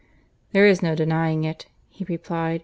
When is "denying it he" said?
0.95-2.05